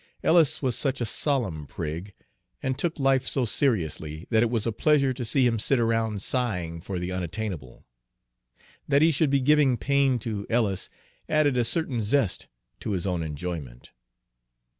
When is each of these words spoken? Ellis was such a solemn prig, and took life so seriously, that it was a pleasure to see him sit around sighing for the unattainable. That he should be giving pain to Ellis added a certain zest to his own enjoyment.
Ellis 0.23 0.63
was 0.63 0.75
such 0.75 0.99
a 0.99 1.05
solemn 1.05 1.67
prig, 1.67 2.13
and 2.63 2.75
took 2.75 2.99
life 2.99 3.27
so 3.27 3.45
seriously, 3.45 4.25
that 4.31 4.41
it 4.41 4.49
was 4.49 4.65
a 4.65 4.71
pleasure 4.71 5.13
to 5.13 5.23
see 5.23 5.45
him 5.45 5.59
sit 5.59 5.79
around 5.79 6.23
sighing 6.23 6.81
for 6.81 6.97
the 6.97 7.11
unattainable. 7.11 7.85
That 8.87 9.03
he 9.03 9.11
should 9.11 9.29
be 9.29 9.41
giving 9.41 9.77
pain 9.77 10.17
to 10.17 10.47
Ellis 10.49 10.89
added 11.29 11.55
a 11.55 11.63
certain 11.63 12.01
zest 12.01 12.47
to 12.79 12.93
his 12.93 13.05
own 13.05 13.21
enjoyment. 13.21 13.91